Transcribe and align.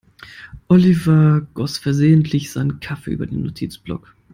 Oliver 0.69 1.45
goss 1.53 1.77
versehentlich 1.77 2.51
seinen 2.51 2.79
Kaffee 2.79 3.11
über 3.11 3.27
den 3.27 3.43
Notizblock. 3.43 4.15